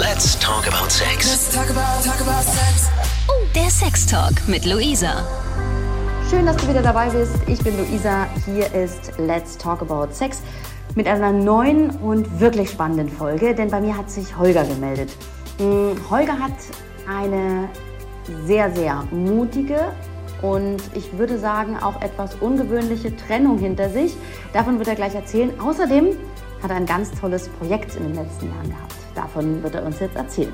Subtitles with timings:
[0.00, 1.28] Let's talk about sex.
[1.28, 2.88] Let's talk about, talk about sex.
[3.28, 5.26] Oh, der Sex Talk mit Luisa.
[6.30, 7.34] Schön, dass du wieder dabei bist.
[7.46, 8.26] Ich bin Luisa.
[8.46, 10.40] Hier ist Let's Talk About Sex
[10.94, 15.10] mit einer neuen und wirklich spannenden Folge, denn bei mir hat sich Holger gemeldet.
[15.58, 16.56] Hm, Holger hat
[17.06, 17.68] eine
[18.46, 19.92] sehr, sehr mutige
[20.40, 24.16] und ich würde sagen auch etwas ungewöhnliche Trennung hinter sich.
[24.54, 25.52] Davon wird er gleich erzählen.
[25.60, 26.16] Außerdem
[26.62, 28.99] hat er ein ganz tolles Projekt in den letzten Jahren gehabt.
[29.14, 30.52] Davon wird er uns jetzt erzählen.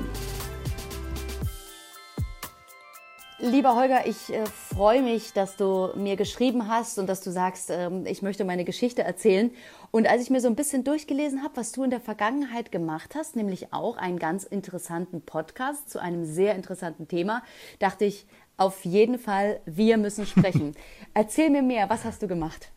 [3.39, 7.69] Lieber Holger, ich äh, freue mich, dass du mir geschrieben hast und dass du sagst,
[7.69, 9.51] ähm, ich möchte meine Geschichte erzählen.
[9.91, 13.13] Und als ich mir so ein bisschen durchgelesen habe, was du in der Vergangenheit gemacht
[13.13, 17.43] hast, nämlich auch einen ganz interessanten Podcast zu einem sehr interessanten Thema,
[17.77, 18.25] dachte ich,
[18.57, 20.75] auf jeden Fall, wir müssen sprechen.
[21.13, 22.71] Erzähl mir mehr, was hast du gemacht?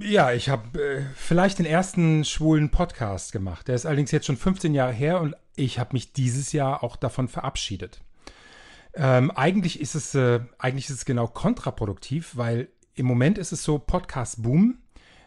[0.00, 3.68] Ja, ich habe äh, vielleicht den ersten schwulen Podcast gemacht.
[3.68, 6.96] Der ist allerdings jetzt schon 15 Jahre her und ich habe mich dieses Jahr auch
[6.96, 8.00] davon verabschiedet.
[8.94, 13.64] Ähm, eigentlich ist es äh, eigentlich ist es genau kontraproduktiv, weil im Moment ist es
[13.64, 14.78] so Podcast Boom.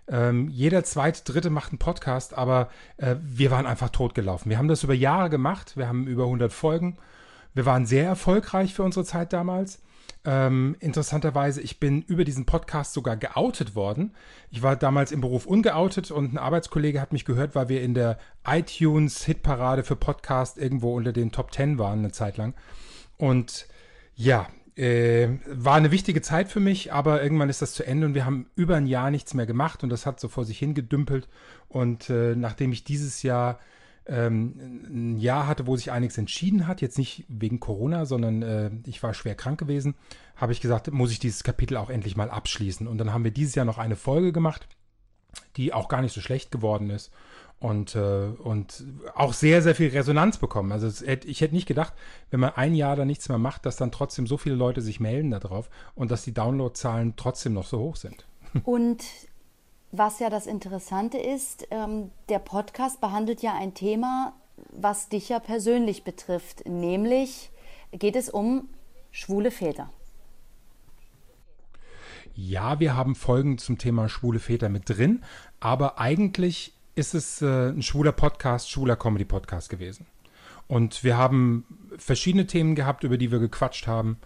[0.07, 4.49] Ähm, jeder zweite, dritte macht einen Podcast, aber äh, wir waren einfach totgelaufen.
[4.49, 5.77] Wir haben das über Jahre gemacht.
[5.77, 6.97] Wir haben über 100 Folgen.
[7.53, 9.81] Wir waren sehr erfolgreich für unsere Zeit damals.
[10.25, 14.15] Ähm, interessanterweise, ich bin über diesen Podcast sogar geoutet worden.
[14.49, 17.93] Ich war damals im Beruf ungeoutet und ein Arbeitskollege hat mich gehört, weil wir in
[17.93, 22.55] der iTunes Hitparade für Podcast irgendwo unter den Top 10 waren eine Zeit lang.
[23.17, 23.67] Und
[24.15, 28.13] ja, äh, war eine wichtige Zeit für mich, aber irgendwann ist das zu Ende und
[28.13, 31.29] wir haben über ein Jahr nichts mehr gemacht und das hat so vor sich hingedümpelt.
[31.69, 33.59] Und äh, nachdem ich dieses Jahr
[34.07, 34.53] ähm,
[34.87, 39.01] ein Jahr hatte, wo sich einiges entschieden hat, jetzt nicht wegen Corona, sondern äh, ich
[39.01, 39.95] war schwer krank gewesen,
[40.35, 42.87] habe ich gesagt, muss ich dieses Kapitel auch endlich mal abschließen.
[42.87, 44.67] Und dann haben wir dieses Jahr noch eine Folge gemacht,
[45.57, 47.11] die auch gar nicht so schlecht geworden ist
[47.59, 48.83] und, äh, und
[49.15, 50.71] auch sehr, sehr viel Resonanz bekommen.
[50.71, 51.93] Also es, ich hätte nicht gedacht,
[52.29, 54.99] wenn man ein Jahr da nichts mehr macht, dass dann trotzdem so viele Leute sich
[54.99, 58.25] melden darauf und dass die Downloadzahlen trotzdem noch so hoch sind.
[58.63, 59.03] Und
[59.97, 64.33] was ja das Interessante ist, ähm, der Podcast behandelt ja ein Thema,
[64.71, 67.51] was dich ja persönlich betrifft, nämlich
[67.91, 68.69] geht es um
[69.11, 69.89] schwule Väter.
[72.35, 75.23] Ja, wir haben Folgen zum Thema schwule Väter mit drin,
[75.59, 80.05] aber eigentlich ist es äh, ein schwuler Podcast, schwuler Comedy-Podcast gewesen.
[80.67, 81.65] Und wir haben
[81.97, 84.17] verschiedene Themen gehabt, über die wir gequatscht haben.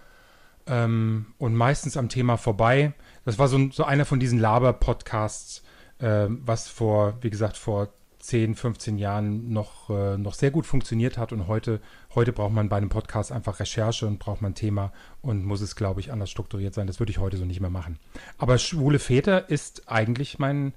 [0.69, 2.93] Ähm, und meistens am Thema vorbei.
[3.25, 5.63] Das war so, so einer von diesen Laber-Podcasts,
[5.99, 11.17] äh, was vor, wie gesagt, vor 10, 15 Jahren noch, äh, noch sehr gut funktioniert
[11.17, 11.31] hat.
[11.33, 11.79] Und heute,
[12.13, 14.91] heute braucht man bei einem Podcast einfach Recherche und braucht man ein Thema
[15.21, 16.87] und muss es, glaube ich, anders strukturiert sein.
[16.87, 17.97] Das würde ich heute so nicht mehr machen.
[18.37, 20.73] Aber schwule Väter ist eigentlich mein,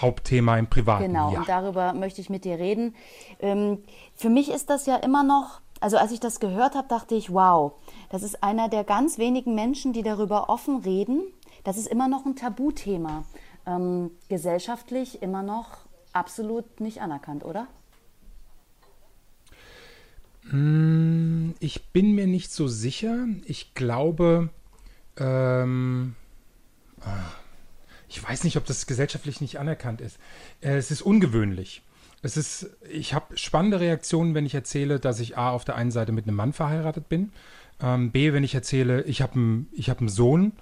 [0.00, 1.04] Hauptthema im Privaten.
[1.04, 1.40] Genau, ja.
[1.40, 2.94] und darüber möchte ich mit dir reden.
[3.40, 3.82] Ähm,
[4.14, 7.32] für mich ist das ja immer noch, also als ich das gehört habe, dachte ich,
[7.32, 7.72] wow,
[8.08, 11.22] das ist einer der ganz wenigen Menschen, die darüber offen reden.
[11.64, 13.24] Das ist immer noch ein Tabuthema.
[13.66, 15.78] Ähm, gesellschaftlich immer noch
[16.12, 17.66] absolut nicht anerkannt, oder?
[20.50, 23.26] Hm, ich bin mir nicht so sicher.
[23.44, 24.50] Ich glaube,
[25.16, 26.14] ähm,
[27.00, 27.32] ah,
[28.08, 30.18] ich weiß nicht, ob das gesellschaftlich nicht anerkannt ist.
[30.60, 31.82] Äh, es ist ungewöhnlich.
[32.22, 35.90] Es ist, ich habe spannende Reaktionen, wenn ich erzähle, dass ich A auf der einen
[35.90, 37.32] Seite mit einem Mann verheiratet bin,
[37.80, 40.52] ähm, B, wenn ich erzähle, ich habe einen hab Sohn,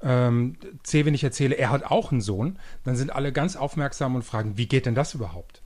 [0.00, 4.14] ähm, C, wenn ich erzähle, er hat auch einen Sohn, dann sind alle ganz aufmerksam
[4.14, 5.60] und fragen, wie geht denn das überhaupt?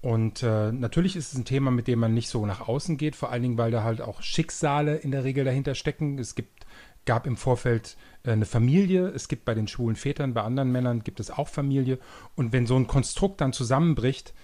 [0.00, 3.16] Und äh, natürlich ist es ein Thema, mit dem man nicht so nach außen geht,
[3.16, 6.18] vor allen Dingen, weil da halt auch Schicksale in der Regel dahinter stecken.
[6.18, 6.66] Es gibt,
[7.04, 9.08] gab im Vorfeld äh, eine Familie.
[9.08, 11.98] Es gibt bei den schwulen Vätern, bei anderen Männern gibt es auch Familie.
[12.36, 14.34] Und wenn so ein Konstrukt dann zusammenbricht,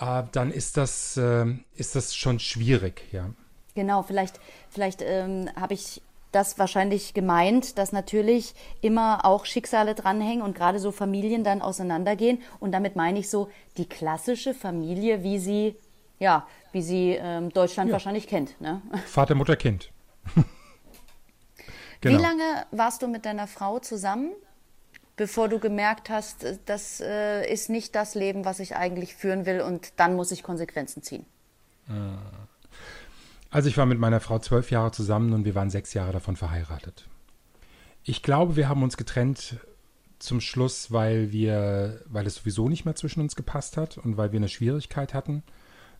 [0.00, 3.30] äh, dann ist das, äh, ist das schon schwierig, ja.
[3.74, 10.42] Genau, vielleicht, vielleicht ähm, habe ich das wahrscheinlich gemeint, dass natürlich immer auch Schicksale dranhängen
[10.42, 12.42] und gerade so Familien dann auseinandergehen.
[12.60, 15.76] Und damit meine ich so die klassische Familie, wie sie,
[16.18, 17.92] ja, wie sie ähm, Deutschland ja.
[17.92, 18.60] wahrscheinlich kennt.
[18.60, 18.82] Ne?
[19.06, 19.90] Vater, Mutter, Kind.
[22.00, 22.18] Genau.
[22.18, 24.30] Wie lange warst du mit deiner Frau zusammen,
[25.18, 29.60] bevor du gemerkt hast, das äh, ist nicht das Leben, was ich eigentlich führen will
[29.60, 31.26] und dann muss ich Konsequenzen ziehen?
[31.88, 31.92] Äh.
[33.50, 36.36] Also ich war mit meiner Frau zwölf Jahre zusammen und wir waren sechs Jahre davon
[36.36, 37.06] verheiratet.
[38.04, 39.56] Ich glaube, wir haben uns getrennt
[40.18, 44.32] zum Schluss, weil wir, weil es sowieso nicht mehr zwischen uns gepasst hat und weil
[44.32, 45.42] wir eine Schwierigkeit hatten.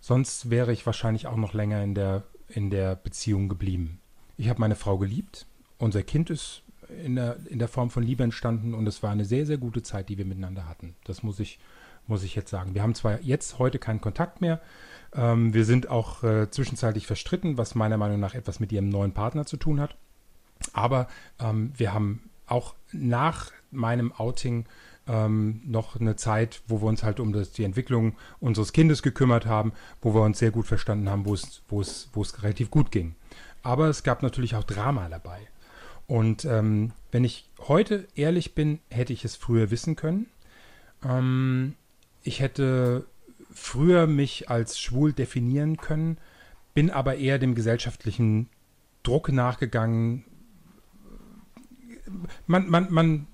[0.00, 4.00] Sonst wäre ich wahrscheinlich auch noch länger in der, in der Beziehung geblieben.
[4.36, 5.46] Ich habe meine Frau geliebt
[5.78, 6.62] unser Kind ist
[7.04, 9.82] in der, in der Form von Liebe entstanden und es war eine sehr, sehr gute
[9.82, 10.94] Zeit, die wir miteinander hatten.
[11.04, 11.58] Das muss ich,
[12.06, 12.74] muss ich jetzt sagen.
[12.74, 14.60] Wir haben zwar jetzt heute keinen Kontakt mehr.
[15.14, 19.12] Ähm, wir sind auch äh, zwischenzeitlich verstritten, was meiner Meinung nach etwas mit ihrem neuen
[19.12, 19.96] Partner zu tun hat.
[20.72, 21.08] Aber
[21.38, 24.64] ähm, wir haben auch nach meinem Outing
[25.06, 29.46] ähm, noch eine Zeit, wo wir uns halt um das, die Entwicklung unseres Kindes gekümmert
[29.46, 32.70] haben, wo wir uns sehr gut verstanden haben, wo es, wo es, wo es relativ
[32.70, 33.14] gut ging.
[33.62, 35.40] Aber es gab natürlich auch Drama dabei.
[36.08, 40.26] Und ähm, wenn ich heute ehrlich bin, hätte ich es früher wissen können.
[41.04, 41.74] Ähm,
[42.22, 43.06] ich hätte
[43.52, 46.18] früher mich als schwul definieren können,
[46.74, 48.48] bin aber eher dem gesellschaftlichen
[49.02, 50.24] Druck nachgegangen.
[52.46, 53.26] Man, man, man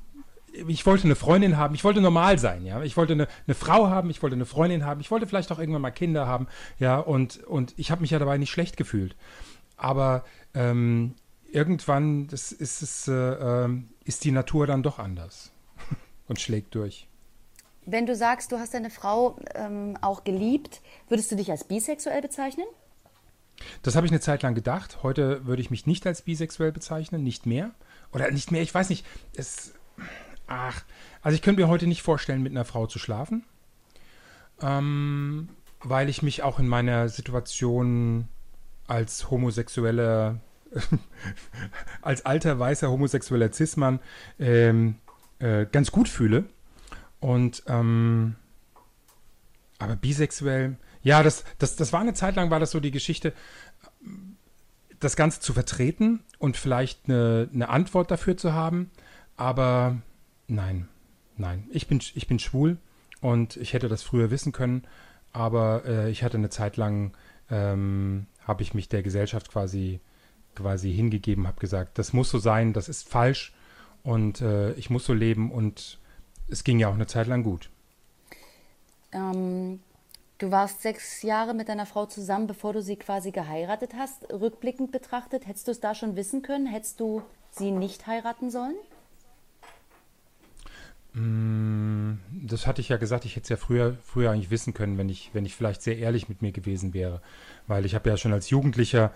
[0.69, 2.82] ich wollte eine Freundin haben, ich wollte normal sein, ja.
[2.82, 5.59] Ich wollte eine, eine, Frau haben, ich wollte eine Freundin haben, ich wollte vielleicht auch
[5.59, 6.49] irgendwann mal Kinder haben,
[6.79, 9.17] ja, und, und ich habe mich ja dabei nicht schlecht gefühlt.
[9.76, 10.25] Aber
[10.55, 11.15] ähm,
[11.55, 15.53] irgendwann das ist, es, äh, ähm, ist die Natur dann doch anders
[16.29, 17.09] und schlägt durch.
[17.87, 22.23] Wenn du sagst, du hast deine Frau ähm, auch geliebt, würdest du dich als bisexuell
[22.23, 22.67] bezeichnen?
[23.83, 25.03] Das habe ich eine Zeit lang gedacht.
[25.03, 27.71] Heute würde ich mich nicht als bisexuell bezeichnen, nicht mehr.
[28.12, 29.05] Oder nicht mehr, ich weiß nicht.
[29.37, 29.75] Es,
[30.47, 30.83] Ach,
[31.23, 33.45] also ich könnte mir heute nicht vorstellen, mit einer Frau zu schlafen,
[34.61, 35.49] ähm,
[35.81, 38.29] weil ich mich auch in meiner Situation
[38.87, 40.41] als homosexueller,
[42.03, 44.00] als alter weißer homosexueller Cis-Mann
[44.38, 44.97] ähm,
[45.38, 46.44] äh, ganz gut fühle.
[47.21, 48.37] Und ähm,
[49.79, 53.32] aber bisexuell, ja, das, das, das war eine Zeit lang, war das so die Geschichte,
[55.00, 58.91] das Ganze zu vertreten und vielleicht eine, eine Antwort dafür zu haben.
[59.37, 59.99] Aber
[60.47, 60.88] Nein,
[61.37, 61.69] nein.
[61.71, 62.76] Ich bin, ich bin schwul
[63.21, 64.82] und ich hätte das früher wissen können,
[65.32, 67.12] aber äh, ich hatte eine Zeit lang,
[67.50, 70.00] ähm, habe ich mich der Gesellschaft quasi,
[70.55, 73.53] quasi hingegeben, habe gesagt, das muss so sein, das ist falsch
[74.03, 75.99] und äh, ich muss so leben und
[76.49, 77.71] es ging ja auch eine Zeit lang gut.
[79.12, 79.81] Ähm,
[80.39, 84.31] du warst sechs Jahre mit deiner Frau zusammen, bevor du sie quasi geheiratet hast.
[84.33, 86.67] Rückblickend betrachtet, hättest du es da schon wissen können?
[86.67, 88.77] Hättest du sie nicht heiraten sollen?
[91.15, 94.99] Mm, das hatte ich ja gesagt, ich hätte es ja früher, früher eigentlich wissen können,
[94.99, 97.23] wenn ich, wenn ich vielleicht sehr ehrlich mit mir gewesen wäre.
[97.69, 99.12] Weil ich habe ja schon als Jugendlicher,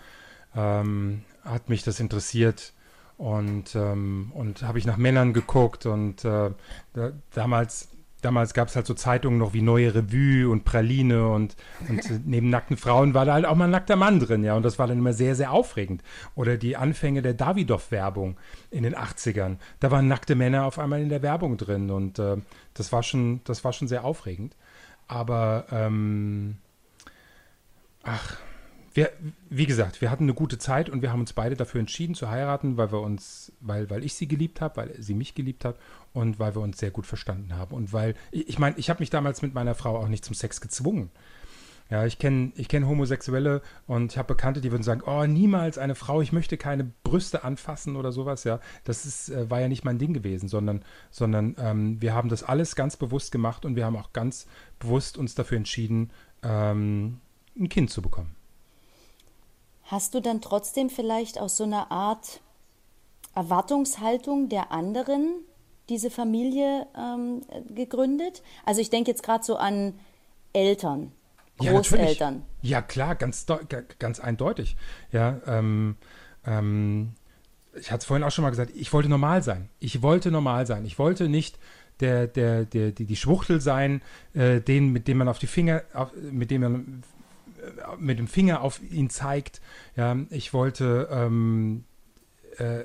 [0.56, 2.72] ähm, hat mich das interessiert
[3.16, 6.50] und, ähm, und habe ich nach Männern geguckt und äh,
[6.92, 7.88] da, damals
[8.22, 11.56] damals gab es halt so Zeitungen noch wie Neue Revue und Praline und,
[11.88, 14.62] und neben nackten Frauen war da halt auch mal ein nackter Mann drin, ja, und
[14.62, 16.02] das war dann immer sehr, sehr aufregend.
[16.34, 18.36] Oder die Anfänge der Davidoff-Werbung
[18.70, 19.56] in den 80ern.
[19.80, 22.36] Da waren nackte Männer auf einmal in der Werbung drin und äh,
[22.74, 24.56] das war schon, das war schon sehr aufregend.
[25.06, 26.58] Aber ähm,
[28.02, 28.36] ach,
[28.98, 29.12] wir,
[29.48, 32.30] wie gesagt, wir hatten eine gute Zeit und wir haben uns beide dafür entschieden zu
[32.30, 35.76] heiraten, weil wir uns, weil, weil ich sie geliebt habe, weil sie mich geliebt hat
[36.12, 37.76] und weil wir uns sehr gut verstanden haben.
[37.76, 40.60] Und weil, ich meine, ich habe mich damals mit meiner Frau auch nicht zum Sex
[40.60, 41.12] gezwungen.
[41.90, 45.78] Ja, ich kenne ich kenn Homosexuelle und ich habe Bekannte, die würden sagen, oh, niemals
[45.78, 48.58] eine Frau, ich möchte keine Brüste anfassen oder sowas, ja.
[48.82, 52.42] Das ist, äh, war ja nicht mein Ding gewesen, sondern, sondern ähm, wir haben das
[52.42, 54.48] alles ganz bewusst gemacht und wir haben auch ganz
[54.80, 56.10] bewusst uns dafür entschieden,
[56.42, 57.20] ähm,
[57.56, 58.37] ein Kind zu bekommen.
[59.88, 62.40] Hast du dann trotzdem vielleicht aus so einer Art
[63.34, 65.30] Erwartungshaltung der anderen
[65.88, 67.40] diese Familie ähm,
[67.74, 68.42] gegründet?
[68.66, 69.94] Also ich denke jetzt gerade so an
[70.52, 71.12] Eltern,
[71.56, 72.42] Großeltern.
[72.60, 73.46] Ja, ja klar, ganz,
[73.98, 74.76] ganz eindeutig.
[75.10, 75.96] Ja, ähm,
[76.46, 77.14] ähm,
[77.80, 79.70] ich hatte es vorhin auch schon mal gesagt, ich wollte normal sein.
[79.80, 80.84] Ich wollte normal sein.
[80.84, 81.58] Ich wollte nicht
[82.00, 84.02] der, der, der, die, die Schwuchtel sein,
[84.34, 87.02] äh, den, mit dem man auf die Finger, auf, mit dem man
[87.98, 89.60] mit dem Finger auf ihn zeigt.
[89.96, 91.84] Ja, ich wollte, ähm,
[92.58, 92.84] äh,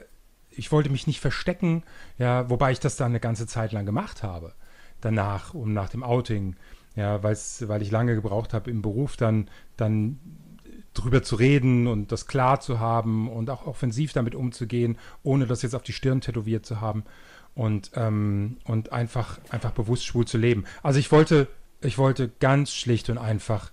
[0.51, 1.83] ich wollte mich nicht verstecken,
[2.17, 4.53] ja, wobei ich das dann eine ganze Zeit lang gemacht habe.
[5.01, 6.55] Danach, um nach dem Outing,
[6.95, 10.19] ja, weil ich lange gebraucht habe im Beruf dann, dann
[10.93, 15.63] drüber zu reden und das klar zu haben und auch offensiv damit umzugehen, ohne das
[15.63, 17.03] jetzt auf die Stirn tätowiert zu haben
[17.55, 20.65] und, ähm, und einfach, einfach bewusst schwul zu leben.
[20.81, 21.47] Also ich wollte,
[21.81, 23.71] ich wollte ganz schlicht und einfach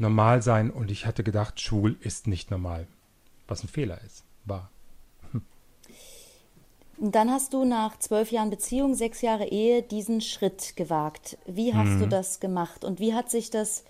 [0.00, 2.86] normal sein und ich hatte gedacht, schwul ist nicht normal.
[3.46, 4.70] Was ein Fehler ist, war.
[5.32, 5.42] Hm.
[6.98, 11.38] Dann hast du nach zwölf Jahren Beziehung, sechs Jahre Ehe diesen Schritt gewagt.
[11.46, 12.00] Wie hast mhm.
[12.00, 13.84] du das gemacht und wie hat sich das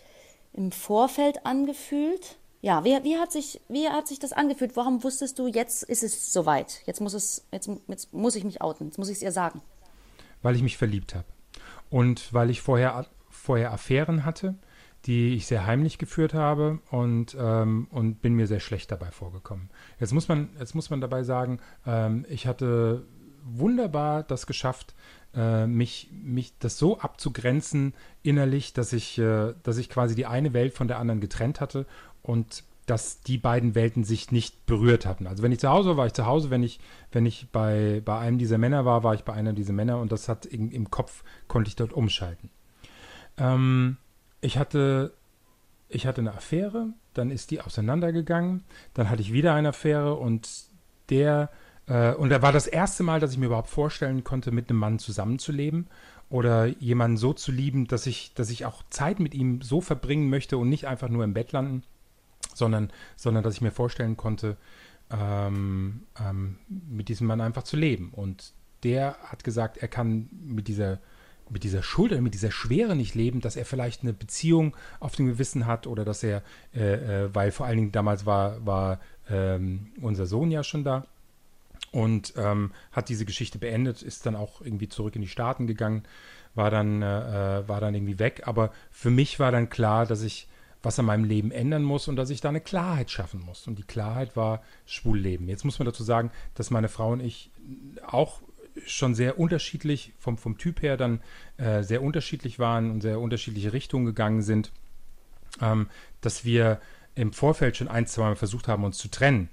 [0.53, 2.37] im Vorfeld angefühlt?
[2.63, 4.77] Ja, wie, wie, hat sich, wie hat sich das angefühlt?
[4.77, 6.83] Warum wusstest du, jetzt ist es soweit?
[6.87, 9.63] Jetzt muss, es, jetzt, jetzt muss ich mich outen, jetzt muss ich es ihr sagen.
[10.43, 11.27] Weil ich mich verliebt habe.
[11.89, 14.57] Und weil ich vorher, vorher Affären hatte
[15.07, 19.71] die ich sehr heimlich geführt habe und, ähm, und bin mir sehr schlecht dabei vorgekommen.
[19.99, 23.07] Jetzt muss man, jetzt muss man dabei sagen, ähm, ich hatte
[23.43, 24.95] wunderbar das geschafft,
[25.35, 30.53] äh, mich, mich das so abzugrenzen innerlich, dass ich, äh, dass ich quasi die eine
[30.53, 31.87] Welt von der anderen getrennt hatte
[32.23, 35.29] und dass die beiden Welten sich nicht berührt hatten.
[35.29, 36.81] Also wenn ich zu Hause war, war ich zu Hause, wenn ich,
[37.13, 40.11] wenn ich bei, bei einem dieser Männer war, war ich bei einer dieser Männer und
[40.11, 42.51] das hat in, im Kopf, konnte ich dort umschalten.
[43.39, 43.97] Ähm,
[44.41, 45.13] ich hatte,
[45.89, 50.49] ich hatte eine Affäre, dann ist die auseinandergegangen, dann hatte ich wieder eine Affäre und
[51.09, 51.51] der
[51.87, 54.79] äh, und da war das erste Mal, dass ich mir überhaupt vorstellen konnte, mit einem
[54.79, 55.89] Mann zusammenzuleben
[56.31, 60.31] oder jemanden so zu lieben, dass ich, dass ich auch Zeit mit ihm so verbringen
[60.31, 61.83] möchte und nicht einfach nur im Bett landen,
[62.55, 64.57] sondern, sondern dass ich mir vorstellen konnte,
[65.11, 68.11] ähm, ähm, mit diesem Mann einfach zu leben.
[68.13, 68.53] Und
[68.85, 71.01] der hat gesagt, er kann mit dieser
[71.51, 75.17] mit dieser Schuld oder mit dieser Schwere nicht leben, dass er vielleicht eine Beziehung auf
[75.17, 76.43] dem Gewissen hat oder dass er,
[76.75, 81.07] äh, äh, weil vor allen Dingen damals war, war ähm, unser Sohn ja schon da,
[81.93, 86.05] und ähm, hat diese Geschichte beendet, ist dann auch irgendwie zurück in die Staaten gegangen,
[86.55, 88.43] war dann, äh, äh, war dann irgendwie weg.
[88.47, 90.47] Aber für mich war dann klar, dass ich
[90.83, 93.67] was an meinem Leben ändern muss und dass ich da eine Klarheit schaffen muss.
[93.67, 95.49] Und die Klarheit war Schwulleben.
[95.49, 97.51] Jetzt muss man dazu sagen, dass meine Frau und ich
[98.07, 98.41] auch
[98.87, 101.21] schon sehr unterschiedlich vom, vom Typ her dann
[101.57, 104.73] äh, sehr unterschiedlich waren und sehr unterschiedliche Richtungen gegangen sind,
[105.61, 105.89] ähm,
[106.21, 106.81] dass wir
[107.15, 109.49] im Vorfeld schon ein, zwei Mal versucht haben, uns zu trennen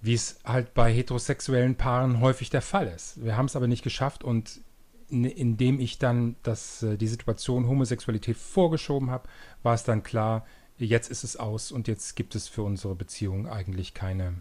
[0.00, 3.22] wie es halt bei heterosexuellen Paaren häufig der Fall ist.
[3.22, 4.60] Wir haben es aber nicht geschafft und
[5.08, 9.28] indem ich dann das, äh, die Situation Homosexualität vorgeschoben habe,
[9.62, 10.44] war es dann klar,
[10.78, 14.34] jetzt ist es aus und jetzt gibt es für unsere Beziehung eigentlich keine,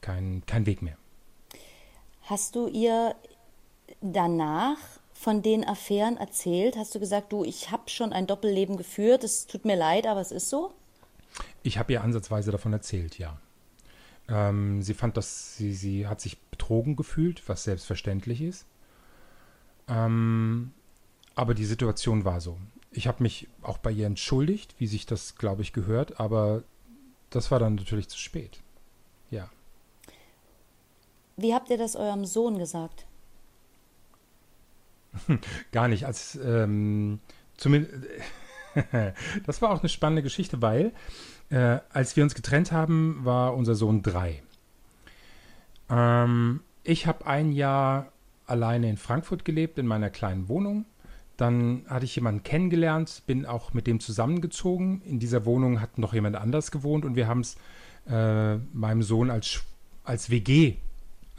[0.00, 0.96] kein, kein Weg mehr.
[2.22, 3.14] Hast du ihr
[4.02, 4.78] danach
[5.12, 6.76] von den Affären erzählt?
[6.76, 10.20] Hast du gesagt, du, ich habe schon ein Doppelleben geführt, es tut mir leid, aber
[10.20, 10.72] es ist so?
[11.62, 13.38] Ich habe ihr ansatzweise davon erzählt, ja.
[14.28, 18.66] Ähm, sie fand, dass sie, sie hat sich betrogen gefühlt, was selbstverständlich ist.
[19.88, 20.72] Ähm,
[21.34, 22.58] aber die Situation war so.
[22.90, 26.62] Ich habe mich auch bei ihr entschuldigt, wie sich das, glaube ich, gehört, aber
[27.30, 28.60] das war dann natürlich zu spät.
[29.30, 29.48] Ja.
[31.36, 33.06] Wie habt ihr das eurem Sohn gesagt?
[35.72, 36.06] Gar nicht.
[36.06, 37.20] Als ähm,
[37.56, 37.94] zumindest
[39.46, 40.92] das war auch eine spannende Geschichte, weil
[41.50, 44.42] äh, als wir uns getrennt haben, war unser Sohn drei.
[45.90, 48.12] Ähm, ich habe ein Jahr
[48.46, 50.86] alleine in Frankfurt gelebt, in meiner kleinen Wohnung.
[51.36, 55.02] Dann hatte ich jemanden kennengelernt, bin auch mit dem zusammengezogen.
[55.02, 57.56] In dieser Wohnung hat noch jemand anders gewohnt und wir haben es
[58.08, 59.62] äh, meinem Sohn als,
[60.04, 60.76] als WG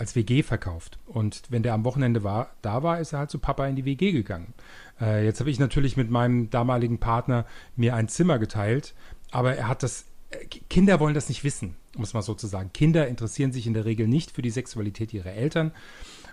[0.03, 1.00] als WG verkauft.
[1.05, 3.86] Und wenn der am Wochenende war, da war, ist er halt zu Papa in die
[3.86, 4.53] WG gegangen.
[5.00, 7.45] Äh, jetzt habe ich natürlich mit meinem damaligen Partner
[7.77, 8.95] mir ein Zimmer geteilt,
[9.31, 12.48] aber er hat das, äh, Kinder wollen das nicht wissen, um es mal so zu
[12.48, 12.72] sagen.
[12.74, 15.72] Kinder interessieren sich in der Regel nicht für die Sexualität ihrer Eltern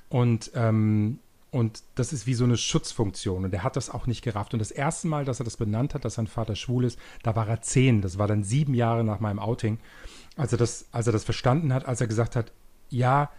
[0.08, 1.20] und, ähm,
[1.52, 4.52] und das ist wie so eine Schutzfunktion und er hat das auch nicht gerafft.
[4.52, 7.36] Und das erste Mal, dass er das benannt hat, dass sein Vater schwul ist, da
[7.36, 9.78] war er zehn, das war dann sieben Jahre nach meinem Outing,
[10.36, 12.52] als er das, als er das verstanden hat, als er gesagt hat,
[12.88, 13.30] ja,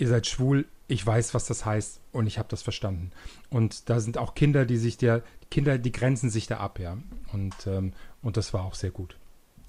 [0.00, 3.12] ihr seid schwul, ich weiß, was das heißt und ich habe das verstanden.
[3.48, 6.96] Und da sind auch Kinder, die sich der, Kinder, die grenzen sich da ab, ja.
[7.32, 7.92] Und, ähm,
[8.22, 9.16] und das war auch sehr gut.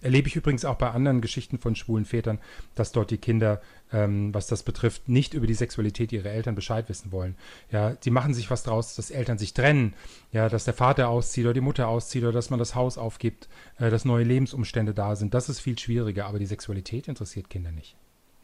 [0.02, 2.40] Erlebe ich übrigens auch bei anderen Geschichten von schwulen Vätern,
[2.74, 3.62] dass dort die Kinder,
[3.94, 7.36] ähm, was das betrifft, nicht über die Sexualität ihrer Eltern Bescheid wissen wollen.
[7.72, 9.94] Ja, die machen sich was draus, dass Eltern sich trennen,
[10.32, 13.48] ja, dass der Vater auszieht oder die Mutter auszieht oder dass man das Haus aufgibt,
[13.78, 15.36] äh, dass neue Lebensumstände da sind.
[15.36, 17.96] Das ist viel schwieriger, aber die Sexualität interessiert Kinder nicht.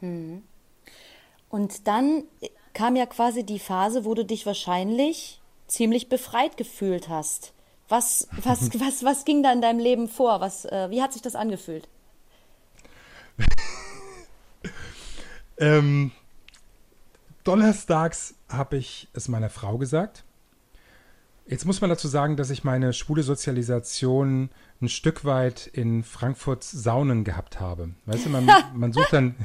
[0.01, 0.43] Hm.
[1.49, 2.23] Und dann
[2.73, 7.53] kam ja quasi die Phase, wo du dich wahrscheinlich ziemlich befreit gefühlt hast.
[7.89, 10.41] Was, was, was, was ging da in deinem Leben vor?
[10.41, 11.87] Was, äh, wie hat sich das angefühlt?
[15.57, 16.11] ähm,
[17.43, 20.23] donnerstags habe ich es meiner Frau gesagt.
[21.49, 24.49] Jetzt muss man dazu sagen, dass ich meine schwule Sozialisation
[24.81, 27.91] ein Stück weit in Frankfurts Saunen gehabt habe.
[28.05, 29.35] Weißt du, man, man sucht dann.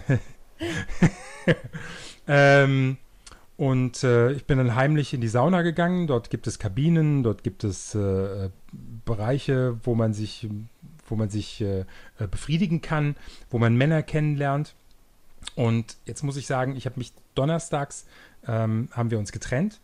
[2.29, 2.97] ähm,
[3.57, 6.07] und äh, ich bin dann heimlich in die Sauna gegangen.
[6.07, 8.51] Dort gibt es Kabinen, dort gibt es äh,
[9.05, 10.49] Bereiche, wo man sich,
[11.09, 11.81] wo man sich äh,
[12.19, 13.17] äh befriedigen kann,
[13.51, 14.75] wo man Männer kennenlernt.
[15.55, 18.07] Und jetzt muss ich sagen, ich habe mich donnerstags
[18.47, 19.81] ähm, haben wir uns getrennt.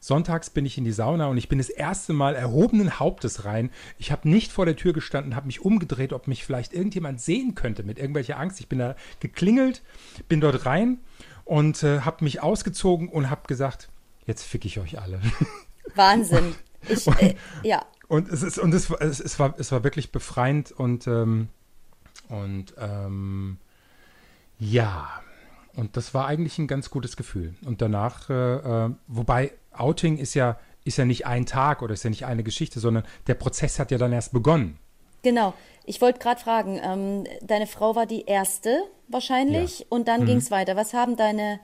[0.00, 3.70] Sonntags bin ich in die Sauna und ich bin das erste Mal erhobenen Hauptes rein.
[3.98, 7.54] Ich habe nicht vor der Tür gestanden, habe mich umgedreht, ob mich vielleicht irgendjemand sehen
[7.54, 8.60] könnte mit irgendwelcher Angst.
[8.60, 9.82] Ich bin da geklingelt,
[10.26, 10.98] bin dort rein
[11.44, 13.90] und äh, habe mich ausgezogen und habe gesagt,
[14.26, 15.20] jetzt fick ich euch alle.
[15.94, 16.54] Wahnsinn.
[16.88, 17.84] Ich, und, äh, ja.
[18.08, 21.48] Und es ist und es, es, es, war es war wirklich befreiend und ähm,
[22.28, 23.58] und ähm,
[24.58, 25.20] ja
[25.74, 27.54] und das war eigentlich ein ganz gutes Gefühl.
[27.64, 28.34] Und danach, äh,
[28.86, 32.42] äh, wobei Outing ist ja, ist ja nicht ein Tag oder ist ja nicht eine
[32.42, 34.78] Geschichte, sondern der Prozess hat ja dann erst begonnen.
[35.22, 35.54] Genau.
[35.84, 39.86] Ich wollte gerade fragen, ähm, deine Frau war die erste wahrscheinlich Ja.
[39.90, 40.76] und dann ging es weiter.
[40.76, 41.60] Was haben deine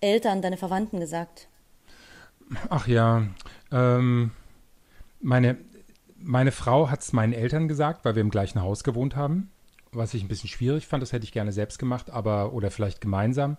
[0.00, 1.48] Eltern, deine Verwandten gesagt?
[2.70, 3.24] Ach ja,
[3.72, 4.30] ähm,
[5.20, 5.56] meine,
[6.16, 9.50] meine Frau hat es meinen Eltern gesagt, weil wir im gleichen Haus gewohnt haben,
[9.92, 11.02] was ich ein bisschen schwierig fand.
[11.02, 13.56] Das hätte ich gerne selbst gemacht, aber oder vielleicht gemeinsam.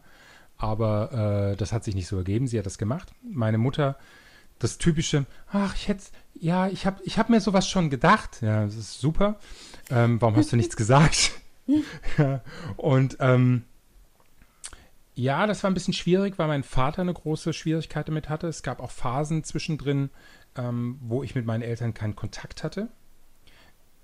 [0.59, 2.45] Aber äh, das hat sich nicht so ergeben.
[2.45, 3.11] Sie hat das gemacht.
[3.23, 3.97] Meine Mutter,
[4.59, 8.41] das typische, ach, ich hätte, ja, ich habe ich hab mir sowas schon gedacht.
[8.41, 9.39] Ja, das ist super.
[9.89, 11.31] Ähm, warum hast du nichts gesagt?
[12.17, 12.41] ja,
[12.75, 13.63] und ähm,
[15.15, 18.47] ja, das war ein bisschen schwierig, weil mein Vater eine große Schwierigkeit damit hatte.
[18.47, 20.09] Es gab auch Phasen zwischendrin,
[20.57, 22.89] ähm, wo ich mit meinen Eltern keinen Kontakt hatte.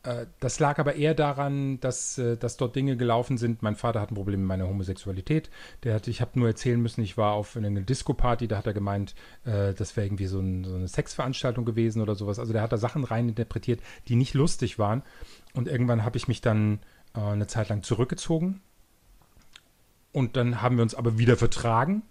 [0.06, 3.64] Äh, das lag aber eher daran, dass, äh, dass dort Dinge gelaufen sind.
[3.64, 5.50] Mein Vater hat ein Problem mit meiner Homosexualität.
[5.84, 8.74] Der hat, ich habe nur erzählen müssen, ich war auf einer Disco-Party, da hat er
[8.74, 12.40] gemeint, äh, das wäre irgendwie so, ein, so eine Sexveranstaltung gewesen oder sowas.
[12.40, 15.04] Also der hat da Sachen reininterpretiert, die nicht lustig waren.
[15.54, 16.80] Und irgendwann habe ich mich dann
[17.16, 18.62] äh, eine Zeit lang zurückgezogen.
[20.12, 22.04] Und dann haben wir uns aber wieder vertragen.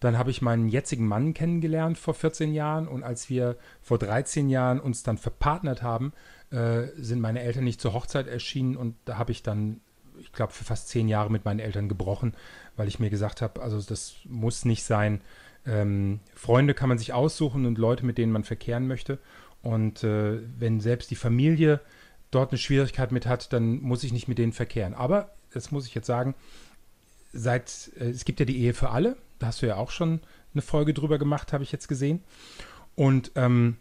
[0.00, 4.50] Dann habe ich meinen jetzigen Mann kennengelernt vor 14 Jahren und als wir vor 13
[4.50, 6.12] Jahren uns dann verpartnert haben,
[6.50, 9.80] äh, sind meine Eltern nicht zur Hochzeit erschienen und da habe ich dann,
[10.18, 12.34] ich glaube, für fast zehn Jahre mit meinen Eltern gebrochen,
[12.76, 15.20] weil ich mir gesagt habe, also das muss nicht sein.
[15.66, 19.18] Ähm, Freunde kann man sich aussuchen und Leute, mit denen man verkehren möchte.
[19.62, 21.80] Und äh, wenn selbst die Familie
[22.30, 24.94] dort eine Schwierigkeit mit hat, dann muss ich nicht mit denen verkehren.
[24.94, 26.34] Aber, das muss ich jetzt sagen,
[27.32, 30.20] seit, äh, es gibt ja die Ehe für alle, da hast du ja auch schon
[30.54, 32.22] eine Folge drüber gemacht, habe ich jetzt gesehen.
[32.94, 33.76] Und ähm,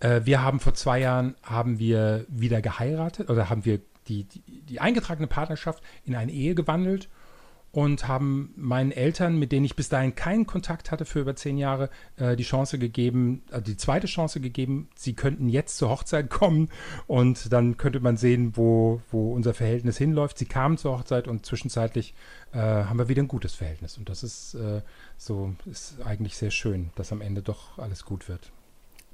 [0.00, 4.42] äh, wir haben vor zwei Jahren, haben wir wieder geheiratet oder haben wir die, die,
[4.62, 7.08] die eingetragene Partnerschaft in eine Ehe gewandelt
[7.72, 11.56] und haben meinen Eltern, mit denen ich bis dahin keinen Kontakt hatte für über zehn
[11.56, 16.30] Jahre, äh, die Chance gegeben, äh, die zweite Chance gegeben, sie könnten jetzt zur Hochzeit
[16.30, 16.68] kommen
[17.06, 20.38] und dann könnte man sehen, wo, wo unser Verhältnis hinläuft.
[20.38, 22.14] Sie kamen zur Hochzeit und zwischenzeitlich
[22.52, 23.98] äh, haben wir wieder ein gutes Verhältnis.
[23.98, 24.82] Und das ist äh,
[25.16, 28.50] so, ist eigentlich sehr schön, dass am Ende doch alles gut wird.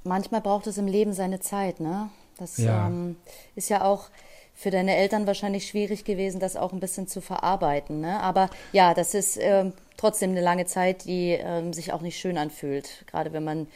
[0.03, 2.09] Manchmal braucht es im Leben seine Zeit, ne?
[2.37, 2.87] Das Ja.
[2.87, 3.17] ähm,
[3.55, 4.05] ist ja auch
[4.53, 8.19] für deine Eltern wahrscheinlich schwierig gewesen, das auch ein bisschen zu verarbeiten, ne?
[8.21, 12.37] Aber ja, das ist ähm, trotzdem eine lange Zeit, die ähm, sich auch nicht schön
[12.37, 13.05] anfühlt.
[13.07, 13.67] Gerade wenn man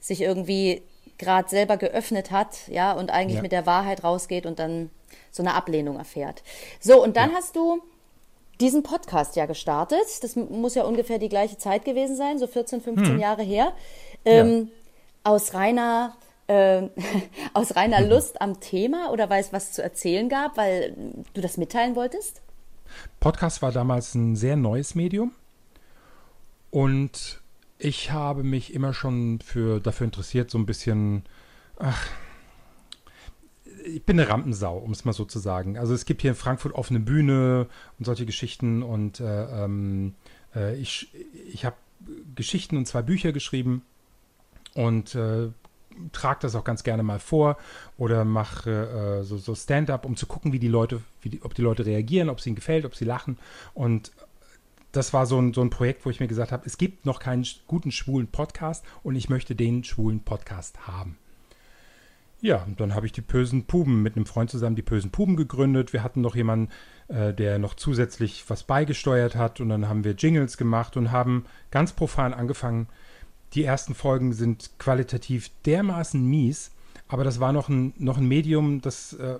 [0.00, 0.82] sich irgendwie
[1.18, 3.42] gerade selber geöffnet hat, ja, und eigentlich Ja.
[3.42, 4.90] mit der Wahrheit rausgeht und dann
[5.30, 6.42] so eine Ablehnung erfährt.
[6.80, 7.36] So, und dann Ja.
[7.36, 7.80] hast du
[8.60, 10.04] diesen Podcast ja gestartet.
[10.22, 13.72] Das muss ja ungefähr die gleiche Zeit gewesen sein, so 14, 15 Jahre her.
[14.24, 14.70] Ähm,
[15.24, 16.14] Aus reiner,
[16.48, 16.90] ähm,
[17.54, 20.96] aus reiner Lust am Thema oder weil es was zu erzählen gab, weil
[21.34, 22.42] du das mitteilen wolltest?
[23.20, 25.32] Podcast war damals ein sehr neues Medium
[26.70, 27.40] und
[27.78, 31.24] ich habe mich immer schon für, dafür interessiert, so ein bisschen,
[31.78, 32.06] ach,
[33.84, 35.76] ich bin eine Rampensau, um es mal so zu sagen.
[35.76, 37.66] Also es gibt hier in Frankfurt offene Bühne
[37.98, 40.14] und solche Geschichten und äh, ähm,
[40.54, 41.12] äh, ich,
[41.52, 41.76] ich habe
[42.34, 43.82] Geschichten und zwei Bücher geschrieben
[44.74, 45.48] und äh,
[46.12, 47.56] trage das auch ganz gerne mal vor
[47.98, 51.54] oder mache äh, so, so Stand-up, um zu gucken, wie die Leute, wie die, ob
[51.54, 53.38] die Leute reagieren, ob es ihnen gefällt, ob sie lachen.
[53.74, 54.12] Und
[54.92, 57.18] das war so ein, so ein Projekt, wo ich mir gesagt habe, es gibt noch
[57.18, 61.18] keinen guten schwulen Podcast und ich möchte den schwulen Podcast haben.
[62.42, 65.36] Ja, und dann habe ich die Bösen Puben mit einem Freund zusammen die Bösen Puben
[65.36, 65.92] gegründet.
[65.92, 66.70] Wir hatten noch jemanden,
[67.06, 71.46] äh, der noch zusätzlich was beigesteuert hat und dann haben wir Jingles gemacht und haben
[71.70, 72.88] ganz profan angefangen.
[73.54, 76.70] Die ersten Folgen sind qualitativ dermaßen mies,
[77.08, 79.38] aber das war noch ein, noch ein Medium, das, äh,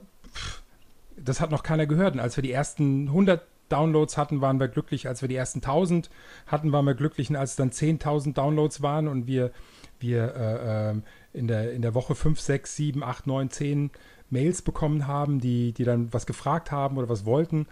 [1.17, 2.15] das hat noch keiner gehört.
[2.15, 5.09] Und als wir die ersten 100 Downloads hatten, waren wir glücklich.
[5.09, 6.11] Als wir die ersten 1000
[6.47, 7.31] hatten, waren wir glücklich.
[7.31, 9.51] Und als es dann 10.000 Downloads waren und wir,
[9.99, 13.91] wir äh, ähm, in, der, in der Woche 5, 6, 7, 8, 9, 10
[14.29, 17.67] Mails bekommen haben, die, die dann was gefragt haben oder was wollten,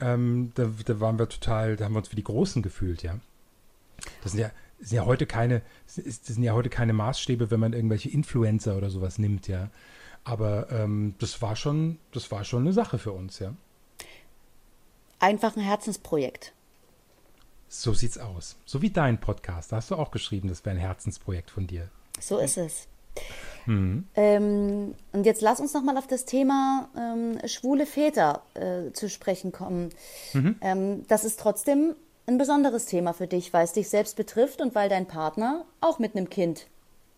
[0.00, 3.16] ähm, da, da waren wir total, da haben wir uns wie die Großen gefühlt, ja.
[4.22, 5.62] Das sind ja, sind ja heute keine,
[5.94, 9.70] das sind ja heute keine Maßstäbe, wenn man irgendwelche Influencer oder sowas nimmt, ja.
[10.24, 13.54] Aber ähm, das war schon, das war schon eine Sache für uns, ja.
[15.18, 16.52] Einfach ein Herzensprojekt.
[17.68, 18.56] So sieht's aus.
[18.64, 19.72] So wie dein Podcast.
[19.72, 21.88] Da hast du auch geschrieben, das wäre ein Herzensprojekt von dir.
[22.20, 22.86] So ist es.
[23.66, 29.08] Ähm, und jetzt lass uns noch mal auf das Thema ähm, schwule Väter äh, zu
[29.08, 29.90] sprechen kommen.
[30.60, 34.74] Ähm, das ist trotzdem ein besonderes Thema für dich, weil es dich selbst betrifft und
[34.74, 36.66] weil dein Partner auch mit einem Kind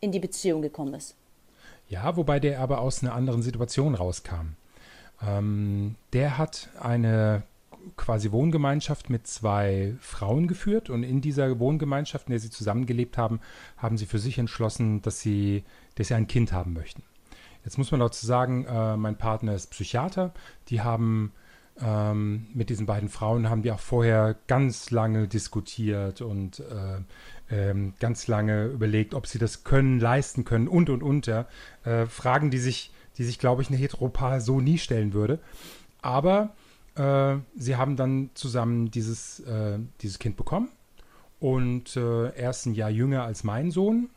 [0.01, 1.17] in die Beziehung gekommen ist.
[1.89, 4.55] Ja, wobei der aber aus einer anderen Situation rauskam.
[5.27, 7.43] Ähm, der hat eine
[7.97, 13.41] quasi Wohngemeinschaft mit zwei Frauen geführt und in dieser Wohngemeinschaft, in der sie zusammengelebt haben,
[13.79, 17.03] haben sie für sich entschlossen, dass sie, dass sie ein Kind haben möchten.
[17.65, 20.33] Jetzt muss man dazu sagen, äh, mein Partner ist Psychiater.
[20.69, 21.33] Die haben
[21.81, 27.01] ähm, mit diesen beiden Frauen haben die auch vorher ganz lange diskutiert und äh,
[27.51, 31.27] ähm, ganz lange überlegt, ob sie das können, leisten können und und und.
[31.27, 31.47] Ja.
[31.85, 35.39] Äh, Fragen, die sich, die sich, glaube ich, eine Heteropaar so nie stellen würde.
[36.03, 36.55] Aber
[36.97, 40.69] äh, sie haben dann zusammen dieses, äh, dieses Kind bekommen.
[41.41, 44.11] Und äh, er ist ein Jahr jünger als mein Sohn.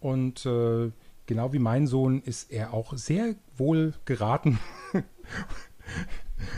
[0.00, 0.90] Und äh,
[1.26, 4.58] genau wie mein Sohn ist er auch sehr wohl geraten.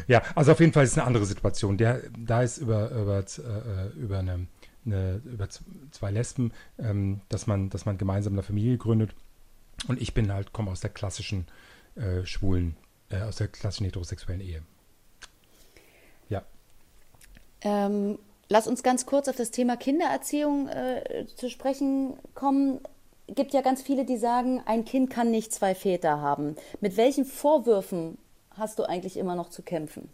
[0.07, 1.77] ja, also auf jeden Fall ist es eine andere Situation.
[1.77, 4.47] Der, da ist über, über, äh, über, eine,
[4.85, 5.49] eine, über
[5.91, 9.15] zwei Lesben, ähm, dass, man, dass man gemeinsam eine Familie gründet.
[9.89, 11.47] Und ich bin halt, komme aus der klassischen
[11.97, 12.77] äh, schwulen,
[13.11, 14.63] äh, aus der klassischen heterosexuellen Ehe.
[16.29, 16.43] Ja.
[17.63, 22.81] Ähm, lass uns ganz kurz auf das Thema Kindererziehung äh, zu sprechen kommen.
[23.29, 26.57] Gibt ja ganz viele, die sagen, ein Kind kann nicht zwei Väter haben.
[26.81, 28.19] Mit welchen Vorwürfen
[28.59, 30.09] hast du eigentlich immer noch zu kämpfen?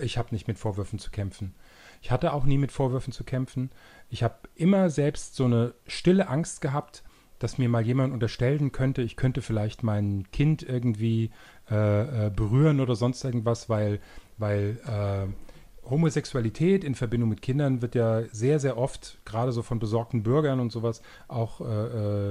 [0.00, 1.54] Ich habe nicht mit Vorwürfen zu kämpfen.
[2.02, 3.70] Ich hatte auch nie mit Vorwürfen zu kämpfen.
[4.10, 7.04] Ich habe immer selbst so eine stille Angst gehabt,
[7.38, 11.30] dass mir mal jemand unterstellen könnte, ich könnte vielleicht mein Kind irgendwie
[11.70, 14.00] äh, äh, berühren oder sonst irgendwas, weil,
[14.38, 19.78] weil äh, Homosexualität in Verbindung mit Kindern wird ja sehr, sehr oft, gerade so von
[19.78, 21.64] besorgten Bürgern und sowas, auch äh,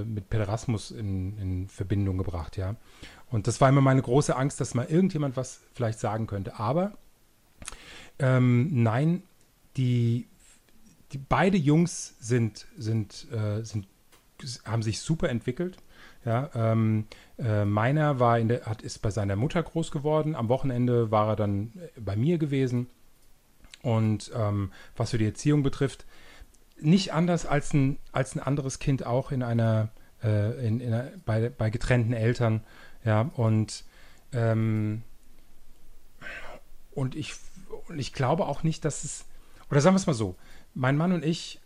[0.01, 2.75] äh mit Päderasmus in, in, Verbindung gebracht, ja.
[3.33, 6.59] Und das war immer meine große Angst, dass mal irgendjemand was vielleicht sagen könnte.
[6.59, 6.93] Aber
[8.19, 9.23] ähm, nein,
[9.75, 10.27] die,
[11.11, 13.87] die, beide Jungs sind, sind, äh, sind,
[14.65, 15.77] haben sich super entwickelt.
[16.25, 17.07] Ja, ähm,
[17.39, 20.35] äh, meiner war in der, hat, ist bei seiner Mutter groß geworden.
[20.35, 22.85] Am Wochenende war er dann bei mir gewesen.
[23.81, 26.05] Und ähm, was für die Erziehung betrifft,
[26.79, 29.89] nicht anders als ein, als ein anderes Kind auch in einer,
[30.23, 32.61] äh, in, in einer, bei, bei getrennten Eltern.
[33.05, 33.83] Ja, und,
[34.31, 35.03] ähm,
[36.91, 37.35] und, ich,
[37.87, 39.25] und ich glaube auch nicht, dass es,
[39.69, 40.35] oder sagen wir es mal so,
[40.73, 41.59] mein Mann und ich,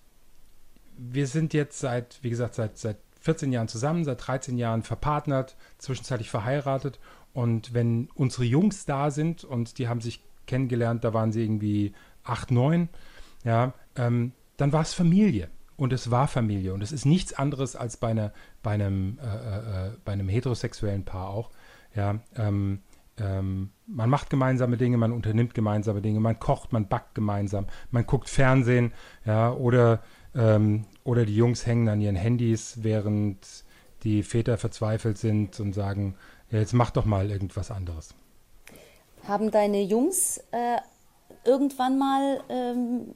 [0.98, 5.56] wir sind jetzt seit, wie gesagt, seit, seit 14 Jahren zusammen, seit 13 Jahren verpartnert,
[5.78, 7.00] zwischenzeitlich verheiratet.
[7.34, 11.94] Und wenn unsere Jungs da sind und die haben sich kennengelernt, da waren sie irgendwie
[12.24, 12.90] acht, neun,
[13.44, 15.50] ja, ähm, dann war es Familie.
[15.78, 16.74] Und es war Familie.
[16.74, 20.28] Und es ist nichts anderes als bei, einer, bei, einem, äh, äh, äh, bei einem
[20.28, 21.52] heterosexuellen Paar auch.
[21.96, 22.80] Ja, ähm,
[23.20, 28.06] ähm, man macht gemeinsame Dinge, man unternimmt gemeinsame Dinge, man kocht, man backt gemeinsam, man
[28.06, 28.94] guckt Fernsehen,
[29.26, 30.04] ja, oder,
[30.36, 33.66] ähm, oder die Jungs hängen an ihren Handys, während
[34.04, 36.16] die Väter verzweifelt sind und sagen,
[36.52, 38.14] ja, jetzt mach doch mal irgendwas anderes.
[39.28, 40.78] Haben deine Jungs äh,
[41.44, 43.16] irgendwann mal ähm,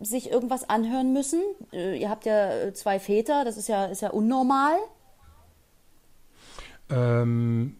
[0.00, 1.40] sich irgendwas anhören müssen?
[1.72, 4.76] Äh, ihr habt ja äh, zwei Väter, das ist ja, ist ja unnormal.
[6.90, 7.76] Ähm,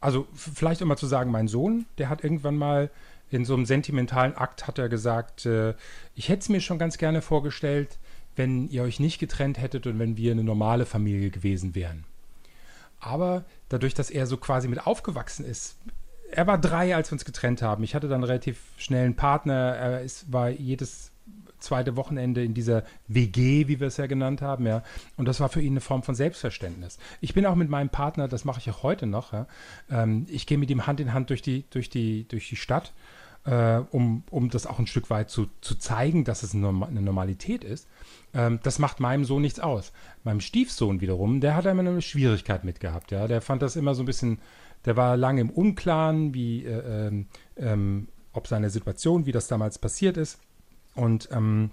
[0.00, 2.90] also vielleicht immer zu sagen, mein Sohn, der hat irgendwann mal
[3.30, 5.74] in so einem sentimentalen Akt hat er gesagt, äh,
[6.14, 7.98] ich hätte es mir schon ganz gerne vorgestellt,
[8.36, 12.04] wenn ihr euch nicht getrennt hättet und wenn wir eine normale Familie gewesen wären.
[13.00, 15.76] Aber dadurch, dass er so quasi mit aufgewachsen ist,
[16.30, 17.84] er war drei, als wir uns getrennt haben.
[17.84, 19.74] Ich hatte dann relativ schnell einen Partner.
[19.76, 21.10] Er ist, war jedes
[21.58, 24.82] zweite Wochenende in dieser WG, wie wir es ja genannt haben, ja.
[25.16, 26.98] Und das war für ihn eine Form von Selbstverständnis.
[27.20, 29.46] Ich bin auch mit meinem Partner, das mache ich auch heute noch, ja.
[29.90, 32.92] Ähm, ich gehe mit ihm Hand in Hand durch die, durch die, durch die Stadt,
[33.44, 37.64] äh, um, um das auch ein Stück weit zu, zu zeigen, dass es eine Normalität
[37.64, 37.88] ist.
[38.34, 39.92] Ähm, das macht meinem Sohn nichts aus.
[40.24, 43.26] Meinem Stiefsohn wiederum, der hat immer eine Schwierigkeit mit gehabt, ja.
[43.26, 44.38] Der fand das immer so ein bisschen
[44.84, 49.78] der war lange im Unklaren, wie, äh, ähm, ähm, ob seine Situation, wie das damals
[49.78, 50.38] passiert ist.
[50.98, 51.70] Und, ähm,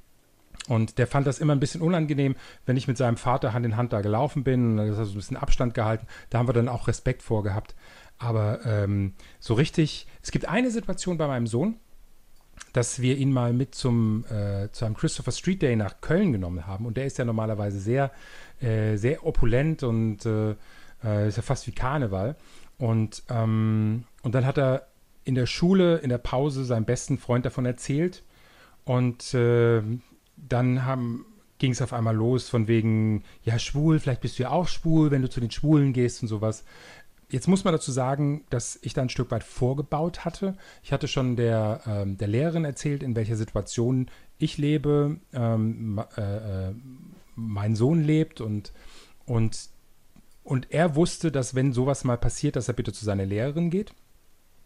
[0.67, 2.35] und der fand das immer ein bisschen unangenehm,
[2.65, 4.71] wenn ich mit seinem Vater Hand in Hand da gelaufen bin.
[4.71, 6.07] Und da hat so ein bisschen Abstand gehalten.
[6.29, 7.75] Da haben wir dann auch Respekt vorgehabt.
[8.17, 11.75] Aber ähm, so richtig, es gibt eine Situation bei meinem Sohn,
[12.71, 16.67] dass wir ihn mal mit zum, äh, zu einem Christopher Street Day nach Köln genommen
[16.67, 16.85] haben.
[16.85, 18.11] Und der ist ja normalerweise sehr,
[18.61, 20.55] äh, sehr opulent und äh,
[21.03, 22.35] äh ist ja fast wie Karneval.
[22.77, 24.87] Und, ähm, und dann hat er
[25.23, 28.23] in der Schule, in der Pause, seinem besten Freund davon erzählt.
[28.85, 29.81] Und äh,
[30.37, 31.25] dann
[31.57, 35.11] ging es auf einmal los von wegen, ja, schwul, vielleicht bist du ja auch schwul,
[35.11, 36.63] wenn du zu den Schwulen gehst und sowas.
[37.29, 40.55] Jetzt muss man dazu sagen, dass ich da ein Stück weit vorgebaut hatte.
[40.83, 46.67] Ich hatte schon der, ähm, der Lehrerin erzählt, in welcher Situation ich lebe, ähm, äh,
[46.67, 46.73] äh,
[47.35, 48.71] mein Sohn lebt und,
[49.25, 49.69] und
[50.45, 53.93] und er wusste, dass wenn sowas mal passiert, dass er bitte zu seiner Lehrerin geht.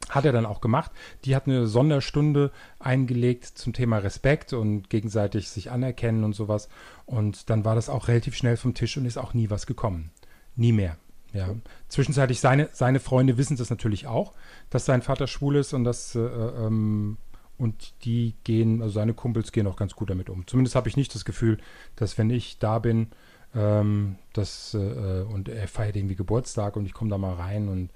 [0.10, 0.92] Hat er dann auch gemacht.
[1.24, 6.68] Die hat eine Sonderstunde eingelegt zum Thema Respekt und gegenseitig sich anerkennen und sowas.
[7.06, 10.12] Und dann war das auch relativ schnell vom Tisch und ist auch nie was gekommen.
[10.56, 10.98] Nie mehr.
[11.34, 11.56] Ja.
[11.90, 14.34] Zwischenzeitlich seine, seine Freunde wissen das natürlich auch,
[14.70, 17.18] dass sein Vater schwul ist und das äh, ähm,
[17.58, 20.48] und die gehen, also seine Kumpels gehen auch ganz gut damit um.
[20.48, 21.60] Zumindest habe ich nicht das Gefühl,
[21.98, 23.10] dass wenn ich da bin,
[23.54, 27.90] ähm, dass äh, und er feiert irgendwie Geburtstag und ich komme da mal rein und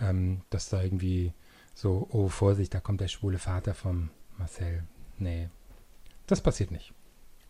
[0.00, 1.32] ähm, dass da irgendwie
[1.74, 4.84] so, oh Vorsicht, da kommt der schwule Vater von Marcel.
[5.18, 5.48] Nee,
[6.26, 6.92] das passiert nicht.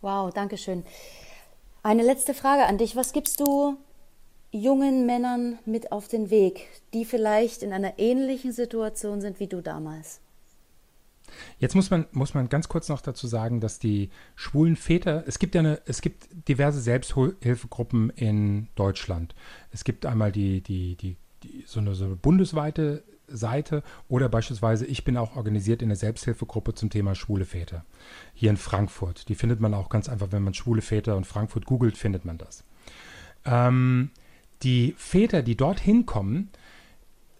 [0.01, 0.83] Wow, danke schön.
[1.83, 2.95] Eine letzte Frage an dich.
[2.95, 3.77] Was gibst du
[4.51, 9.61] jungen Männern mit auf den Weg, die vielleicht in einer ähnlichen Situation sind wie du
[9.61, 10.19] damals?
[11.59, 15.39] Jetzt muss man, muss man ganz kurz noch dazu sagen, dass die schwulen Väter, es
[15.39, 19.33] gibt ja eine, es gibt diverse Selbsthilfegruppen in Deutschland.
[19.71, 23.03] Es gibt einmal die, die, die, die so, eine, so eine bundesweite
[23.35, 27.85] Seite oder beispielsweise, ich bin auch organisiert in der Selbsthilfegruppe zum Thema schwule Väter
[28.33, 29.29] hier in Frankfurt.
[29.29, 32.37] Die findet man auch ganz einfach, wenn man schwule Väter und Frankfurt googelt, findet man
[32.37, 32.63] das.
[33.45, 34.11] Ähm,
[34.63, 36.49] die Väter, die dorthin kommen,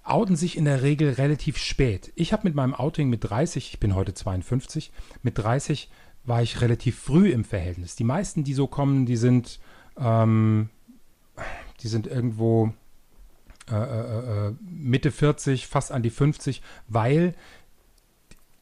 [0.04, 2.12] outen sich in der Regel relativ spät.
[2.15, 5.89] Ich habe mit meinem Outing mit 30, ich bin heute 52, mit 30
[6.23, 7.95] war ich relativ früh im Verhältnis.
[7.95, 9.60] Die meisten, die so kommen, die sind,
[9.97, 10.69] ähm,
[11.82, 12.73] die sind irgendwo
[13.69, 17.36] äh, äh, äh Mitte 40, fast an die 50, weil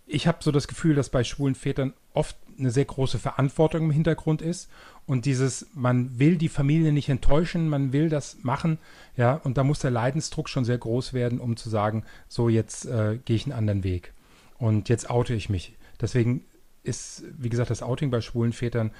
[0.06, 3.92] ich habe so das Gefühl, dass bei schwulen Vätern oft eine sehr große Verantwortung im
[3.92, 4.70] Hintergrund ist
[5.06, 8.80] und dieses, man will die Familie nicht enttäuschen, man will das machen,
[9.16, 12.86] ja, und da muss der Leidensdruck schon sehr groß werden, um zu sagen, so jetzt
[12.86, 14.14] äh, gehe ich einen anderen Weg
[14.58, 15.76] und jetzt oute ich mich.
[16.02, 16.44] Deswegen
[16.84, 18.92] ist, wie gesagt, das Outing bei schwulen Vätern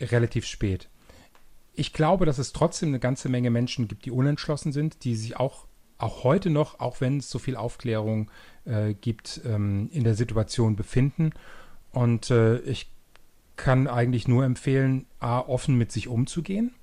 [0.00, 0.88] relativ spät.
[1.74, 5.36] Ich glaube, dass es trotzdem eine ganze Menge Menschen gibt, die unentschlossen sind, die sich
[5.36, 5.66] auch,
[5.98, 8.30] auch heute noch, auch wenn es so viel Aufklärung
[8.64, 11.32] äh, gibt, ähm, in der Situation befinden.
[11.92, 12.90] Und äh, ich
[13.56, 16.74] kann eigentlich nur empfehlen, A, offen mit sich umzugehen,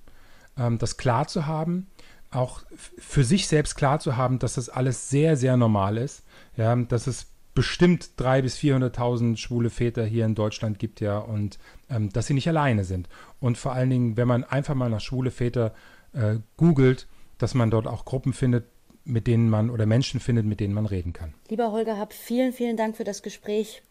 [0.58, 1.88] ähm, das klar zu haben,
[2.32, 6.24] auch für sich selbst klar zu haben, dass das alles sehr, sehr normal ist,
[6.58, 7.29] ja, dass es
[7.60, 12.34] bestimmt 300.000 bis 400.000 schwule Väter hier in Deutschland gibt, ja, und ähm, dass sie
[12.34, 13.10] nicht alleine sind.
[13.42, 15.74] Und vor allen Dingen, wenn man einfach mal nach schwule Väter
[16.14, 17.06] äh, googelt,
[17.38, 18.64] dass man dort auch Gruppen findet,
[19.04, 21.34] mit denen man oder Menschen findet, mit denen man reden kann.
[21.50, 23.82] Lieber Holger Hab, vielen, vielen Dank für das Gespräch.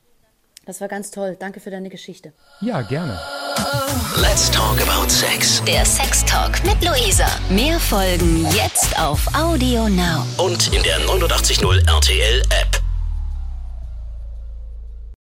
[0.64, 1.36] Das war ganz toll.
[1.38, 2.32] Danke für deine Geschichte.
[2.62, 3.20] Ja, gerne.
[4.16, 5.62] Let's talk about sex.
[5.64, 7.28] Der Sex Talk mit Luisa.
[7.50, 10.24] Mehr Folgen jetzt auf Audio Now.
[10.38, 12.77] Und in der 89.0 RTL App.